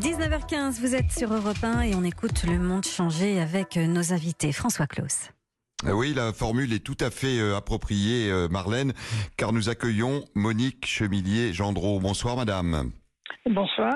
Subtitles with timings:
[0.00, 4.14] 19h15, vous êtes sur Europe 1 et on écoute Le Monde changer avec euh, nos
[4.14, 4.50] invités.
[4.50, 5.28] François Claus.
[5.84, 8.94] Euh, oui, la formule est tout à fait euh, appropriée, Marlène,
[9.36, 12.00] car nous accueillons Monique Chemillier-Gendreau.
[12.00, 12.92] Bonsoir, madame.
[13.44, 13.94] Bonsoir.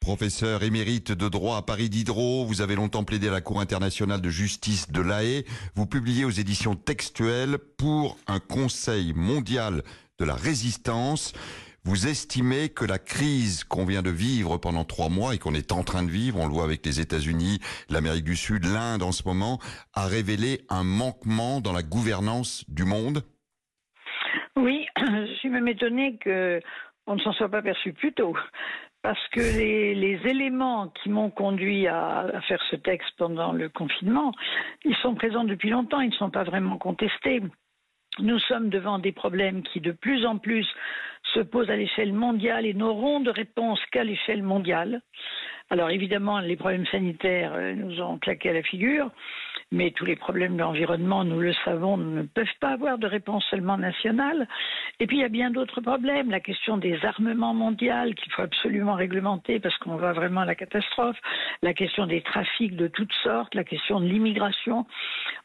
[0.00, 4.22] Professeur émérite de droit à Paris Diderot, vous avez longtemps plaidé à la Cour internationale
[4.22, 5.44] de justice de l'AE.
[5.74, 9.82] Vous publiez aux éditions textuelles pour un Conseil mondial
[10.18, 11.34] de la résistance.
[11.84, 15.72] Vous estimez que la crise qu'on vient de vivre pendant trois mois et qu'on est
[15.72, 17.58] en train de vivre, on le voit avec les États-Unis,
[17.90, 19.58] l'Amérique du Sud, l'Inde en ce moment,
[19.92, 23.24] a révélé un manquement dans la gouvernance du monde?
[24.54, 28.36] Oui, je suis même étonné qu'on ne s'en soit pas perçu plus tôt.
[29.02, 34.32] Parce que les, éléments qui m'ont conduit à, faire ce texte pendant le confinement,
[34.84, 37.42] ils sont présents depuis longtemps, ils ne sont pas vraiment contestés.
[38.20, 40.68] Nous sommes devant des problèmes qui de plus en plus
[41.34, 45.02] se posent à l'échelle mondiale et n'auront de réponse qu'à l'échelle mondiale.
[45.72, 49.10] Alors évidemment, les problèmes sanitaires euh, nous ont claqué à la figure,
[49.70, 53.42] mais tous les problèmes de l'environnement, nous le savons, ne peuvent pas avoir de réponse
[53.48, 54.46] seulement nationale.
[55.00, 58.42] Et puis il y a bien d'autres problèmes, la question des armements mondiaux qu'il faut
[58.42, 61.16] absolument réglementer parce qu'on va vraiment à la catastrophe,
[61.62, 64.84] la question des trafics de toutes sortes, la question de l'immigration.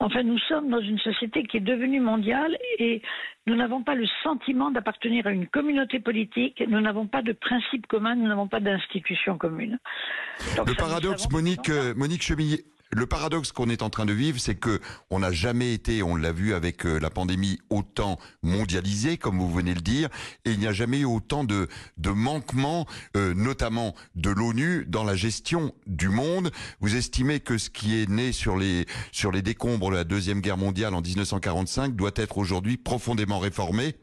[0.00, 3.00] Enfin, nous sommes dans une société qui est devenue mondiale et
[3.46, 7.86] nous n'avons pas le sentiment d'appartenir à une communauté politique, nous n'avons pas de principes
[7.86, 9.78] communs, nous n'avons pas d'institutions communes.
[10.66, 14.54] Le paradoxe, Monique, euh, Monique Chemillet, le paradoxe qu'on est en train de vivre, c'est
[14.54, 19.38] que on n'a jamais été, on l'a vu avec euh, la pandémie, autant mondialisé, comme
[19.38, 20.08] vous venez de le dire,
[20.44, 25.04] et il n'y a jamais eu autant de, de manquements, euh, notamment de l'ONU, dans
[25.04, 26.50] la gestion du monde.
[26.80, 30.40] Vous estimez que ce qui est né sur les, sur les décombres de la Deuxième
[30.40, 33.96] Guerre mondiale en 1945 doit être aujourd'hui profondément réformé?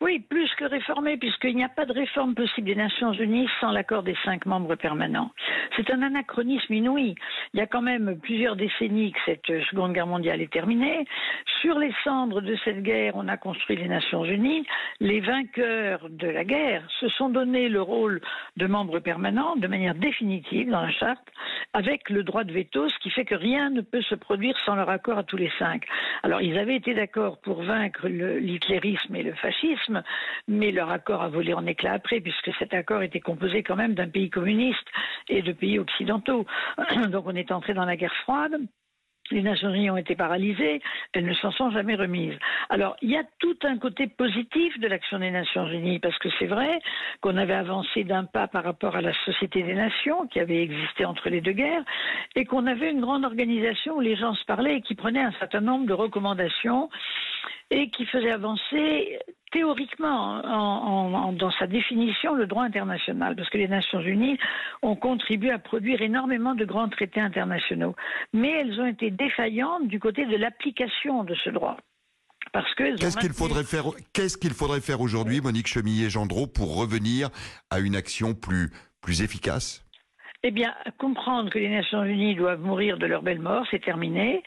[0.00, 3.72] Oui, plus que réformer, puisqu'il n'y a pas de réforme possible des Nations Unies sans
[3.72, 5.32] l'accord des cinq membres permanents.
[5.76, 7.16] C'est un anachronisme inouï.
[7.52, 11.04] Il y a quand même plusieurs décennies que cette Seconde Guerre mondiale est terminée.
[11.60, 14.64] Sur les cendres de cette guerre, on a construit les Nations Unies.
[15.00, 18.20] Les vainqueurs de la guerre se sont donné le rôle
[18.56, 21.26] de membres permanents de manière définitive dans la charte,
[21.72, 24.76] avec le droit de veto, ce qui fait que rien ne peut se produire sans
[24.76, 25.86] leur accord à tous les cinq.
[26.22, 29.87] Alors, ils avaient été d'accord pour vaincre l'hitlérisme et le fascisme
[30.46, 33.94] mais leur accord a volé en éclats après, puisque cet accord était composé quand même
[33.94, 34.88] d'un pays communiste
[35.28, 36.46] et de pays occidentaux.
[37.10, 38.58] Donc on est entré dans la guerre froide.
[39.30, 40.80] Les Nations Unies ont été paralysées,
[41.12, 42.38] elles ne s'en sont jamais remises.
[42.70, 46.28] Alors, il y a tout un côté positif de l'action des Nations Unies, parce que
[46.38, 46.80] c'est vrai
[47.20, 51.04] qu'on avait avancé d'un pas par rapport à la Société des Nations, qui avait existé
[51.04, 51.84] entre les deux guerres,
[52.36, 55.32] et qu'on avait une grande organisation où les gens se parlaient et qui prenaient un
[55.32, 56.88] certain nombre de recommandations
[57.70, 59.18] et qui faisait avancer
[59.50, 60.40] théoriquement,
[61.32, 64.38] dans sa définition, le droit international, parce que les Nations Unies
[64.82, 67.94] ont contribué à produire énormément de grands traités internationaux.
[68.32, 71.76] Mais elles ont été défaillantes du côté de l'application de ce droit.
[72.52, 77.28] Parce que qu'est-ce qu'il faudrait faire Qu'est-ce qu'il faudrait faire aujourd'hui, Monique Chemillet-Gendreau, pour revenir
[77.70, 78.70] à une action plus
[79.02, 79.84] plus efficace?
[80.42, 84.42] Eh bien, comprendre que les Nations Unies doivent mourir de leur belle mort, c'est terminé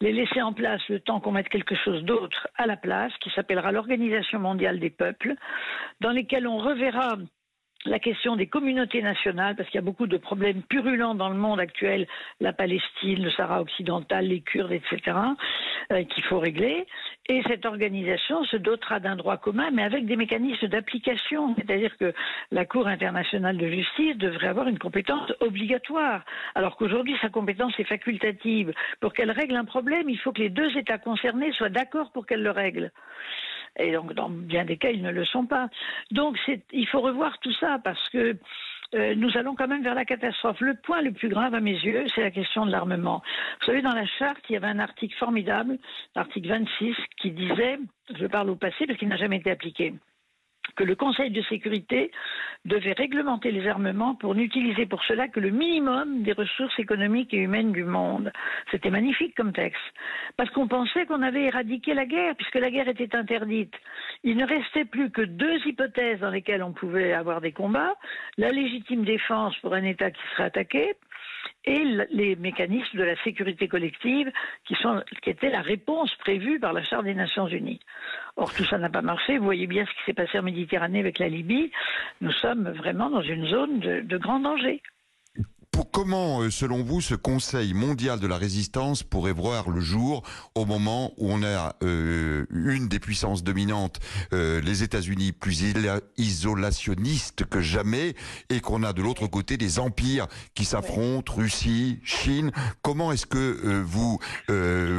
[0.00, 3.30] les laisser en place le temps qu'on mette quelque chose d'autre à la place, qui
[3.30, 5.34] s'appellera l'Organisation mondiale des peuples,
[6.00, 7.16] dans lesquels on reverra
[7.84, 11.36] la question des communautés nationales, parce qu'il y a beaucoup de problèmes purulents dans le
[11.36, 12.06] monde actuel,
[12.40, 15.16] la Palestine, le Sahara occidental, les Kurdes, etc.,
[15.92, 16.86] euh, qu'il faut régler.
[17.28, 21.54] Et cette organisation se dotera d'un droit commun, mais avec des mécanismes d'application.
[21.56, 22.12] C'est-à-dire que
[22.50, 26.24] la Cour internationale de justice devrait avoir une compétence obligatoire,
[26.54, 28.72] alors qu'aujourd'hui sa compétence est facultative.
[29.00, 32.26] Pour qu'elle règle un problème, il faut que les deux États concernés soient d'accord pour
[32.26, 32.92] qu'elle le règle.
[33.78, 35.68] Et donc, dans bien des cas, ils ne le sont pas.
[36.10, 36.38] Donc,
[36.72, 38.36] il faut revoir tout ça parce que
[38.94, 40.60] euh, nous allons quand même vers la catastrophe.
[40.60, 43.22] Le point le plus grave à mes yeux, c'est la question de l'armement.
[43.60, 45.78] Vous savez, dans la charte, il y avait un article formidable,
[46.14, 47.78] l'article 26, qui disait,
[48.14, 49.94] je parle au passé parce qu'il n'a jamais été appliqué,
[50.76, 52.10] que le Conseil de sécurité
[52.64, 57.38] devait réglementer les armements pour n'utiliser pour cela que le minimum des ressources économiques et
[57.38, 58.32] humaines du monde.
[58.70, 59.82] C'était magnifique comme texte,
[60.36, 63.74] parce qu'on pensait qu'on avait éradiqué la guerre, puisque la guerre était interdite.
[64.22, 67.94] Il ne restait plus que deux hypothèses dans lesquelles on pouvait avoir des combats,
[68.38, 70.94] la légitime défense pour un État qui serait attaqué,
[71.64, 74.30] et les mécanismes de la sécurité collective
[74.64, 74.76] qui,
[75.26, 77.80] étaient la réponse prévue par la Charte des Nations Unies.
[78.36, 79.38] Or, tout ça n'a pas marché.
[79.38, 81.70] Vous voyez bien ce qui s'est passé en Méditerranée avec la Libye.
[82.20, 84.82] Nous sommes vraiment dans une zone de grand danger.
[85.74, 90.22] Pour, comment, euh, selon vous, ce Conseil mondial de la résistance pourrait voir le jour
[90.54, 93.98] au moment où on a euh, une des puissances dominantes,
[94.32, 95.64] euh, les États-Unis, plus
[96.16, 98.14] isolationnistes que jamais,
[98.50, 102.52] et qu'on a de l'autre côté des empires qui s'affrontent, Russie, Chine.
[102.82, 104.20] Comment est-ce que vous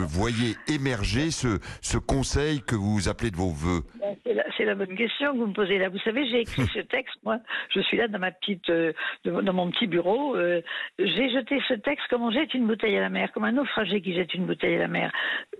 [0.08, 3.86] voyez émerger ce, ce Conseil que vous appelez de vos voeux?
[4.26, 5.90] C'est la, bonne question que vous me posez là.
[5.90, 7.38] Vous savez, j'ai écrit ce texte, moi,
[7.70, 10.36] je suis là dans ma petite, euh, dans mon petit bureau.
[10.36, 10.62] Euh,
[10.98, 14.02] j'ai jeté ce texte comme on jette une bouteille à la mer, comme un naufragé
[14.02, 15.12] qui jette une bouteille à la mer.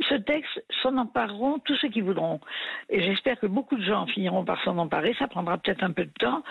[0.10, 2.40] Ce texte, s'en empareront tous ceux qui voudront.
[2.90, 5.16] Et j'espère que beaucoup de gens finiront par s'en emparer.
[5.20, 6.44] Ça prendra peut-être un peu de temps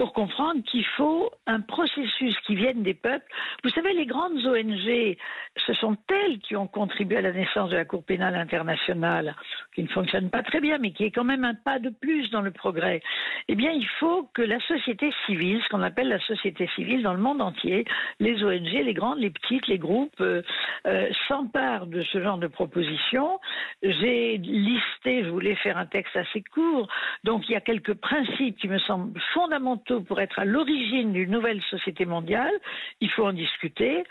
[0.00, 3.26] pour comprendre qu'il faut un processus qui vienne des peuples.
[3.62, 5.18] Vous savez, les grandes ONG,
[5.66, 9.36] ce sont elles qui ont contribué à la naissance de la Cour pénale internationale,
[9.74, 12.30] qui ne fonctionne pas très bien, mais qui est quand même un pas de plus
[12.30, 13.02] dans le progrès.
[13.48, 17.12] Eh bien, il faut que la société civile, ce qu'on appelle la société civile dans
[17.12, 17.84] le monde entier,
[18.20, 20.40] les ONG, les grandes, les petites, les groupes, euh,
[20.86, 23.38] euh, s'emparent de ce genre de propositions.
[23.82, 26.88] J'ai listé, je voulais faire un texte assez court,
[27.24, 31.30] donc il y a quelques principes qui me semblent fondamentaux pour être à l'origine d'une
[31.30, 32.52] nouvelle société mondiale,
[33.00, 34.04] il faut en discuter.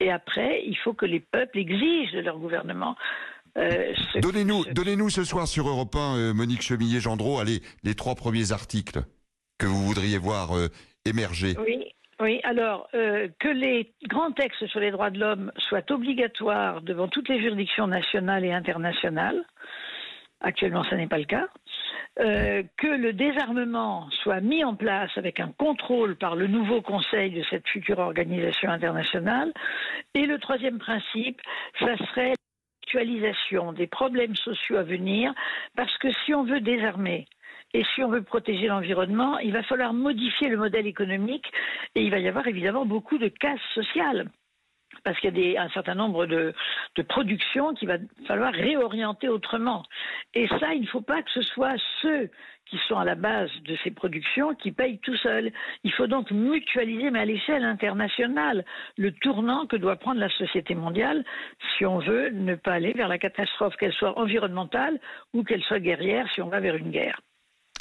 [0.00, 2.96] Et après, il faut que les peuples exigent de leur gouvernement
[3.58, 8.52] euh, donnez-nous, donnez-nous ce soir sur Europe 1, euh, Monique Chemillet-Gendreau, allez, les trois premiers
[8.52, 9.00] articles
[9.58, 10.68] que vous voudriez voir euh,
[11.04, 11.54] émerger.
[11.58, 11.84] Oui.
[12.20, 17.28] Oui, alors que les grands textes sur les droits de l'homme soient obligatoires devant toutes
[17.28, 19.44] les juridictions nationales et internationales.
[20.40, 21.48] Actuellement, ce n'est pas le cas.
[22.20, 27.30] Euh, que le désarmement soit mis en place avec un contrôle par le nouveau conseil
[27.30, 29.50] de cette future organisation internationale.
[30.12, 31.40] Et le troisième principe,
[31.78, 32.34] ça serait
[32.82, 35.32] l'actualisation des problèmes sociaux à venir,
[35.74, 37.26] parce que si on veut désarmer,
[37.72, 41.50] et si on veut protéger l'environnement, il va falloir modifier le modèle économique
[41.94, 44.28] et il va y avoir évidemment beaucoup de casse sociales
[45.04, 46.54] parce qu'il y a un certain nombre de,
[46.96, 49.84] de productions qu'il va falloir réorienter autrement.
[50.34, 52.30] Et ça, il ne faut pas que ce soit ceux
[52.66, 55.52] qui sont à la base de ces productions qui payent tout seuls.
[55.84, 58.64] Il faut donc mutualiser, mais à l'échelle internationale,
[58.96, 61.24] le tournant que doit prendre la société mondiale
[61.76, 64.98] si on veut ne pas aller vers la catastrophe, qu'elle soit environnementale
[65.34, 67.20] ou qu'elle soit guerrière, si on va vers une guerre.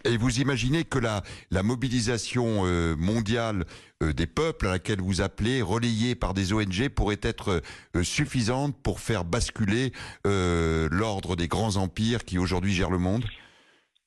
[0.06, 1.24] Et vous imaginez que la,
[1.64, 3.66] mobilisation euh, mondiale
[4.02, 7.62] euh, des peuples à laquelle vous appelez, relayée par des ONG, pourrait être
[7.96, 9.92] euh, suffisante pour faire basculer
[10.26, 13.26] l'ordre des grands empires qui aujourd'hui gèrent le monde?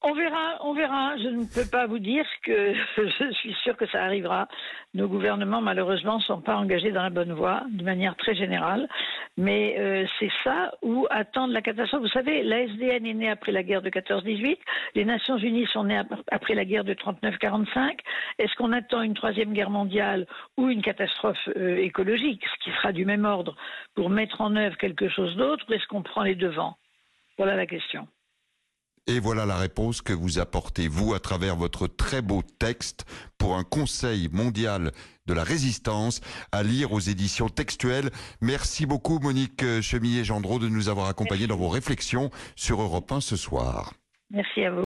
[0.04, 1.16] On verra, on verra.
[1.16, 4.48] Je ne peux pas vous dire que je suis sûre que ça arrivera.
[4.92, 8.88] Nos gouvernements, malheureusement, ne sont pas engagés dans la bonne voie, de manière très générale.
[9.36, 12.02] Mais euh, c'est ça ou attendre la catastrophe.
[12.02, 14.58] Vous savez, la SDN est née après la guerre de 14-18.
[14.94, 17.98] Les Nations Unies sont nées après la guerre de 39-45.
[18.38, 22.92] Est-ce qu'on attend une troisième guerre mondiale ou une catastrophe euh, écologique, ce qui sera
[22.92, 23.56] du même ordre,
[23.94, 26.76] pour mettre en œuvre quelque chose d'autre, ou est-ce qu'on prend les devants?
[27.38, 28.06] Voilà la question.
[29.06, 33.04] Et voilà la réponse que vous apportez, vous, à travers votre très beau texte
[33.36, 34.92] pour un Conseil mondial
[35.26, 36.22] de la résistance
[36.52, 38.08] à lire aux éditions textuelles.
[38.40, 43.36] Merci beaucoup, Monique Chemillet-Gendreau, de nous avoir accompagnés dans vos réflexions sur Europe 1 ce
[43.36, 43.92] soir.
[44.30, 44.82] Merci à vous.